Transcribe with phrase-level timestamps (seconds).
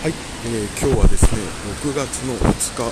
[0.00, 0.14] はい、
[0.48, 1.44] えー今日はですね
[1.84, 2.88] 6月の2日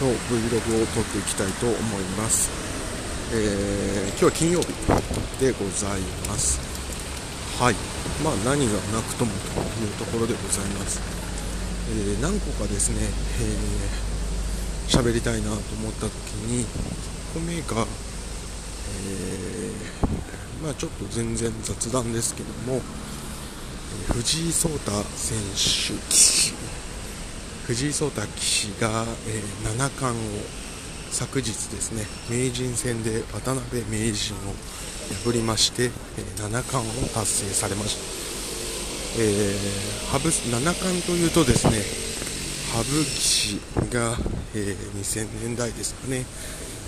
[0.00, 1.76] の Vlog を撮っていきたいと思い
[2.16, 2.48] ます、
[3.36, 4.72] えー今日は金曜日
[5.36, 6.56] でございます。
[7.60, 7.74] はい。
[8.24, 11.02] まあ何がなくともというところでございます、
[11.92, 13.04] えー何個かですね
[14.88, 16.12] 喋、りたいなと思った時
[16.48, 17.86] に1個目が、
[19.04, 22.80] えーまあちょっと全然雑談ですけども
[23.90, 25.94] 藤井聡太選手。
[26.08, 26.54] 棋士
[27.66, 30.40] 藤井聡太棋士が、えー七冠を
[31.10, 34.38] 昨日ですね名人戦で渡辺名人を
[35.24, 37.96] 破りまして、えー七冠を達成されまし
[39.16, 41.82] た、えー羽生七冠というとですね
[42.72, 43.60] 羽生棋士
[43.92, 44.16] が、
[44.54, 46.24] えー2000年代ですかね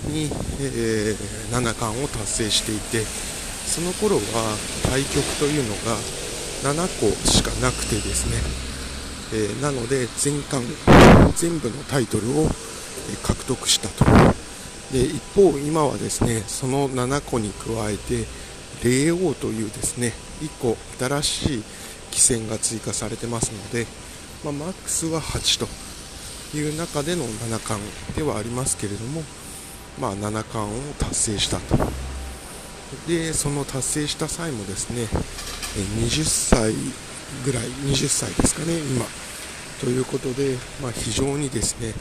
[0.07, 0.29] に、
[0.61, 4.57] えー七冠を達成していてその頃は
[4.89, 6.22] 対局というのが
[6.63, 8.37] 7個しかなくてですね、
[9.33, 10.67] えーなので全冠
[11.35, 12.47] 全部のタイトルを
[13.23, 14.05] 獲得したと。
[14.91, 18.25] で一方今はですねその7個に加えて
[18.83, 21.63] 霊王というですね1個新しい
[22.11, 23.87] 棋戦が追加されてますので、
[24.43, 25.93] まあ、マックスは8と。
[26.57, 27.83] いう中での7冠
[28.15, 29.23] ではありますけれども、
[29.99, 31.75] まあ、7冠を達成したと。
[33.07, 35.07] でその達成した際もですね
[35.99, 36.73] 20歳
[37.45, 39.05] ぐらい20歳ですかね今。
[39.81, 41.93] ということで、まあ、非常にですね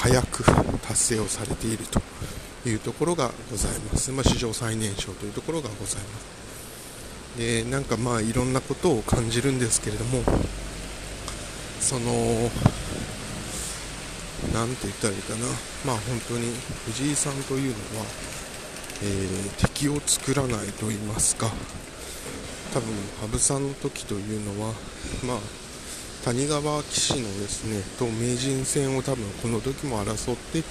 [0.00, 0.44] 早く
[0.82, 2.00] 達成をされていると
[2.68, 6.40] いうところがございます、まあ、史上最年少というところがございます。
[7.38, 10.22] でなんかまあいろんなことを感じるんですけれども
[11.80, 12.50] その
[14.52, 15.46] なんて言ったらいいかな。
[15.86, 16.52] まあ本当に
[16.86, 18.06] 藤井さんというのは、
[19.02, 21.50] えー敵を作らないと言いますか。
[22.72, 22.88] 多分
[23.32, 24.74] 羽生さんの時というのは
[25.24, 25.38] まあ
[26.24, 30.62] 谷川騎士のですねと名人戦を多分この時も争って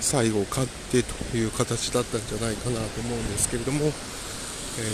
[0.00, 3.92] 最後勝ってという形だったんじゃないかなと思うんですけれども、えー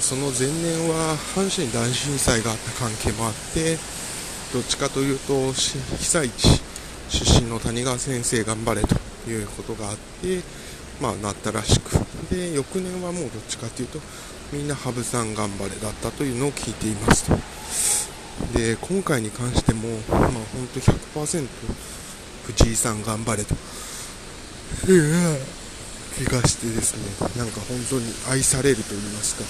[0.01, 3.77] その前年は阪神大震災があった関係もあって
[4.55, 6.63] どっちかというと被災地
[7.11, 8.97] 出身の谷川先生頑張れと
[9.29, 10.41] いうことがあって
[11.03, 11.99] まあなったらしく
[12.31, 13.99] で翌年はもうどっちかというと
[14.53, 17.37] みんな羽生さん頑張れだったというのを聞いていますと。
[18.59, 20.43] で今回に関しても、まあ、本
[20.75, 21.49] 当100%
[22.47, 23.55] 藤井さん頑張れと。
[24.87, 25.39] いう
[26.17, 29.45] 気がしてですねなんか本当に愛されると言いますか。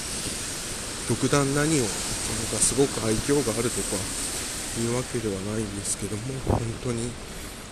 [1.09, 1.93] 独断何をなんか
[2.57, 3.97] すごく愛嬌があるとか
[4.81, 7.11] いうわけではないんですけども本当に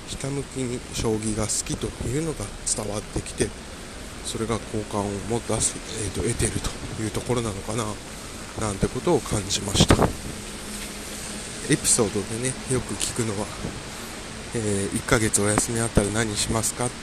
[0.07, 3.49] ひたむきに将棋が好きというのが伝わってきて
[4.25, 7.85] それが好感を持たせ、えーと得ているというところなのかな
[8.61, 9.97] なんてことを感じました。
[11.71, 13.47] エピソードでねよく聞くのは、
[14.55, 14.59] え
[14.93, 16.95] 1ヶ月お休みあったら何しますかって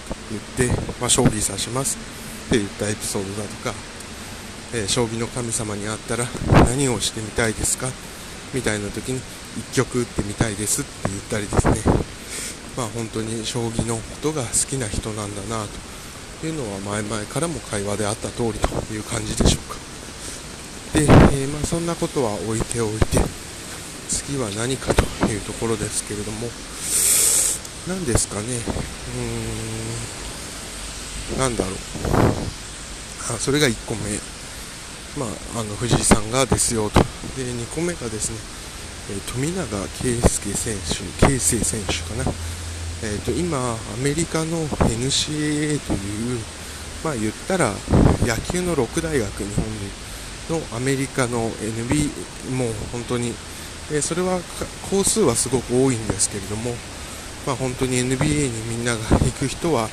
[0.58, 1.98] 言って、まあ、将棋指します
[2.48, 3.74] って言ったエピソードだとか、
[4.74, 6.26] えー将棋の神様に会ったら
[6.66, 7.88] 何をしてみたいですか
[8.54, 12.10] みたいな時に1曲打ってみたいですって言ったりですね。
[12.78, 15.70] まあ本当に将棋のことが好きな人なんだなと
[16.48, 19.78] いうのは前々からも会話であった通りという感じでしょうか。
[20.94, 23.20] で、えーまあ、そんなことは置いておいて
[24.10, 26.48] 次は何かというところですけれども
[27.88, 28.44] 何ですかね。
[28.48, 31.76] うーんなんだろう。
[33.32, 34.20] あそれが1個目。
[35.18, 37.00] まあ、あの藤井さんがですよと。
[37.00, 37.06] で
[37.44, 38.38] 2個目がですね、
[39.12, 39.66] えー富永
[40.02, 42.32] 啓介選手啓生選手かな、
[43.02, 46.40] えー、と今アメリカの NCAA という
[47.04, 47.72] まあ言ったら
[48.26, 53.30] 野球の6大学日本人のアメリカの NB もう本当に、
[53.92, 54.44] えーそれはか
[54.92, 56.72] 校数はすごく多いんですけれども
[57.48, 59.88] まあ本当に NBA にみんなが行く人は、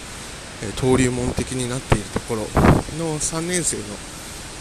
[0.62, 2.40] えー登竜門的になっているところ
[2.98, 3.82] の3年生の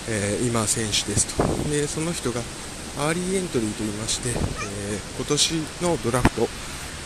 [0.10, 1.44] えー今選手ですと。
[1.70, 2.42] でその人が
[2.98, 4.34] early entry といいまして、え
[5.18, 6.48] 今年のドラフト、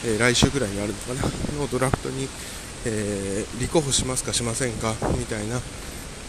[0.05, 1.21] えー来週ぐらいにあるのかな
[1.59, 2.27] のドラフトに、
[2.85, 5.59] えー立候補しますかしませんかみたいな、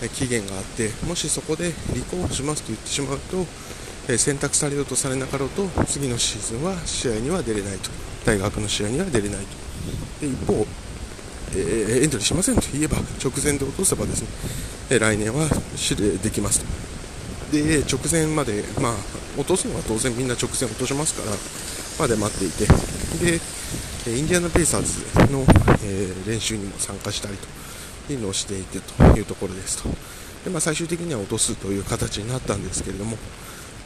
[0.03, 3.47] え期限があってもしそこで立候補しますと言ってしまうと、
[4.09, 7.91] え選択されようとされなかろうと次のシーズンは試合には出れないと
[8.25, 9.39] 大学の試合には出れない
[10.21, 10.27] と。
[10.27, 10.67] で一方
[11.53, 14.29] えーエントリーしませんと言えば直前で落とせばですね、
[14.91, 16.67] え来年は指令できますと。
[17.53, 18.95] で直前まで、まあ、
[19.37, 21.37] 落とすのは当然みんな直前落としますから
[22.01, 22.67] まで待っていて
[24.11, 25.45] でインディアナ・ペイサーズの、
[25.85, 27.37] えー練習にも参加したり
[28.07, 29.89] というのをしていてというところですと。
[30.45, 33.19] で、まあ、最終的には落とすという形になったんですけれども、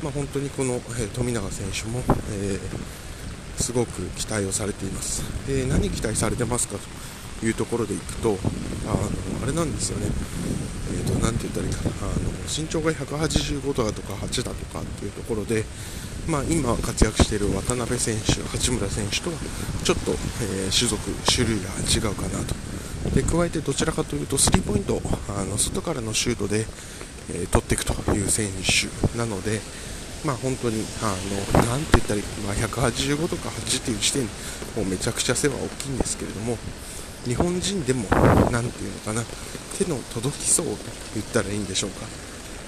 [0.02, 3.04] まあ、本当にこの、えー富永選手も、えー
[3.56, 5.22] すごく期待をされています。
[5.46, 6.76] で何期待されてますか
[7.40, 8.36] というところでいくと
[8.86, 8.98] あの
[9.44, 10.06] あれなんですよね。
[10.92, 11.90] えー、て言ったらいいかな。
[12.02, 15.64] あの身長が185だとか8だとかっていうところで、
[16.28, 19.36] まあ、今活躍している渡辺選手、八村選手とは
[19.84, 22.54] ちょっと、えー、種族、種類が違うかなと。
[23.12, 26.66] で加えてどちらかというとスリーポイントあの外からのシュートで、
[27.30, 29.60] えー、取っていくという選手なので、
[30.24, 31.14] まあ、本当にあ
[31.54, 34.22] のなて言ったらいいか、まあ、185とか8っていう時点
[34.76, 36.56] もうめちゃくちゃ背は大きいんですけれども
[37.26, 38.04] 日本人でも
[38.50, 39.22] 何ていうのかな
[39.78, 40.72] 手の届きそうと
[41.14, 42.06] 言ったらいいんでしょうか。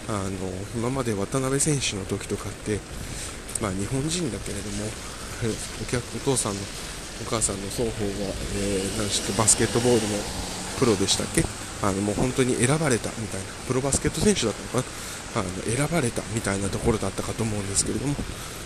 [0.09, 0.31] あの
[0.77, 2.79] 今まで渡辺選手の時とかって、
[3.61, 4.85] まあ、日本人だけれども
[5.83, 6.61] お客お父さんの
[7.27, 7.93] お母さんの双方が、
[8.57, 10.19] えー、何してバスケットボールの
[10.79, 11.45] プロでしたっけ？
[11.83, 14.89] あのもう本当に選ばれたみたいなプロバスケット選手だったのか
[15.35, 15.41] な？
[15.41, 18.15] あの選ばれたみたいなところだったかと思うんですけれども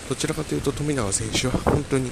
[0.09, 2.11] どちらかというと富永選手は本当に、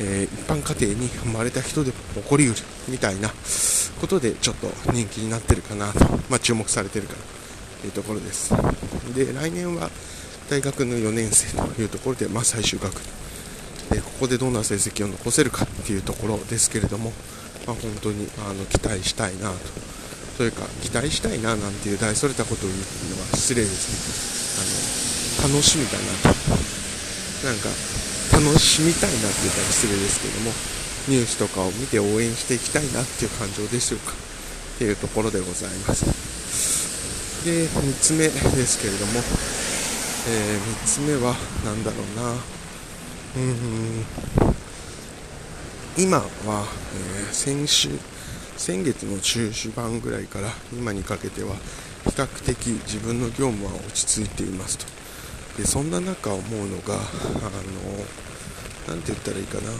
[0.00, 2.56] えー、一般家庭に生まれた人でも起こりうる
[2.88, 3.30] みたいな
[4.00, 7.18] ことでちょっと人気になってるかなと、まあ、注目されてるかな
[7.80, 8.54] というところです。
[9.14, 9.90] で来年は
[10.48, 12.92] 大学の4年生というところで、まあ、最終学
[13.90, 17.12] でここでどんな成績を残せるかっていうところですけれども、
[17.66, 19.56] まあ、本当にあの期待したいなと。
[20.38, 22.80] というか期待したいななんていう大それたことを言う
[23.14, 26.42] のは失礼ですねあの楽しみだなと。
[27.46, 27.68] なんか
[28.32, 30.52] 楽しみたいなって言ったら失礼ですけども
[31.08, 34.12] ニュースとかを見て応援していきたいなっていう感情でしょうか。
[34.12, 37.44] っていうところでございます。
[37.44, 38.30] で3つ目で
[38.66, 39.12] すけれども、
[40.28, 41.34] えー、3つ目は
[41.64, 42.32] 何だろうな。
[43.36, 44.04] うん。
[45.98, 46.24] 今は、
[47.18, 47.90] えー、先週
[48.56, 51.54] 先月の中止版ぐらいから今にかけては
[52.04, 55.01] 比較的自分の業務は落ち着いていますと。
[55.56, 57.02] でそんな中思うのがあの
[58.88, 59.70] 何て言ったらいいかな。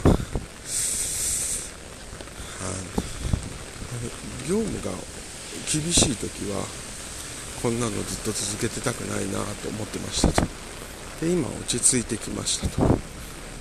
[4.47, 4.91] 業務が
[5.71, 6.65] 厳しい時は
[7.61, 10.45] こんなのずっと続けてたくないなと思ってましたと。
[11.21, 12.85] で今落ち着いてきましたと。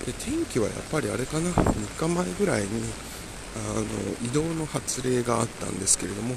[0.05, 1.50] で天気はやっぱりあれかな。
[1.50, 2.69] 3日前ぐらいに
[3.55, 3.85] あの
[4.26, 6.35] 移動の発令があったんですけれども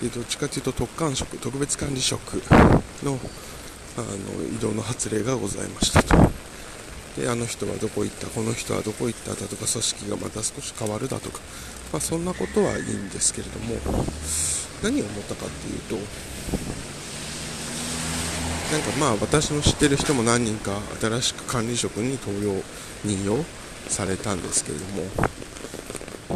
[0.00, 2.42] でどっちかというと特管職特別管理職
[3.02, 3.18] の
[3.96, 4.06] あの
[4.56, 6.30] 移動の発令がございましたと。
[7.16, 11.38] であの人はどこ行ったこの人はどこ行っただとか組織がまた少し変わるだとか、
[11.92, 13.76] まあ、そんなことはいいんですけれども
[14.82, 15.94] 何を思ったかっていうと
[18.72, 22.60] なんかまあ私の知ってる人も何人か新しく管理職に登用
[23.04, 23.44] 任用
[23.88, 25.04] されたんですけれども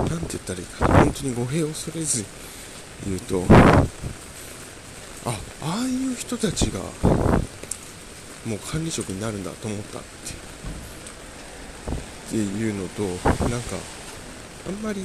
[0.08, 2.24] 何て言ったらいいか本当に語弊を恐れず
[3.04, 3.42] 言うと
[5.62, 6.80] ああいう人たちが
[8.46, 10.08] もう管理職になるんだと思ったって。
[12.28, 13.02] っていうのと
[13.48, 13.76] なんか
[14.68, 15.02] あんまり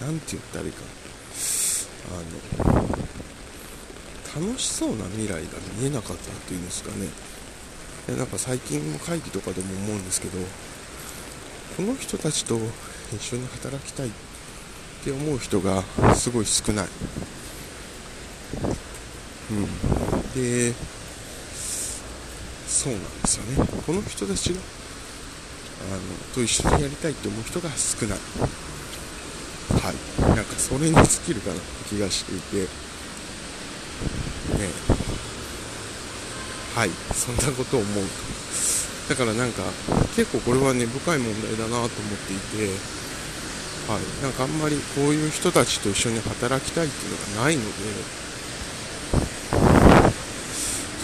[0.00, 0.82] 何て言ったらいいか。
[2.12, 2.16] あ
[2.70, 5.38] の楽しそうな未来が
[5.78, 7.08] 見えなかったっていうんですかね。
[8.08, 10.38] でなんか最近の会議とかでも思うんですけど
[11.76, 12.58] この人たちと
[13.14, 14.10] 一緒に働きたいっ
[15.04, 15.82] て思う人が
[16.14, 16.88] すごい少ない、
[19.50, 19.66] うん、
[20.32, 20.72] で
[22.66, 23.68] そうなんですよね。
[23.86, 24.60] この人たちが
[25.92, 26.00] あの
[26.34, 28.18] と一緒にやりたいって思う人が少ない。
[29.80, 29.94] はい。
[30.34, 32.56] なんかそれに尽きるかなって気がしていて。
[32.58, 32.68] ね。
[36.74, 36.90] はい。
[37.12, 39.14] そんなことを思うと。
[39.14, 39.62] だからなんか
[40.16, 43.04] 結構これはね深い問題だなと思っていて。
[43.86, 47.68] はい、なんかあんまりこういう人たちと一緒に働きたいっていうのがないので。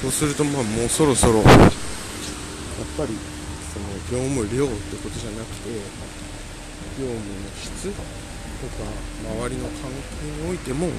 [0.01, 3.15] そうするとまあもうそろそろやっぱり
[3.73, 5.71] その業務量ってことじゃなくて
[6.99, 7.21] 業務の
[7.55, 8.91] 質とか
[9.43, 10.93] 周りの環境においてもや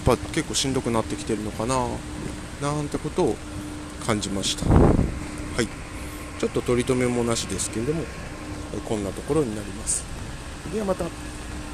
[0.00, 1.86] っぱ結構しんどくなってきてるのかな
[2.60, 3.36] なんてことを
[4.04, 4.68] 感じました。
[4.68, 5.68] はい。
[6.38, 8.02] ちょっと取り留めもなしですけれども
[8.88, 10.04] こんなところになります。
[10.72, 11.04] ではまた。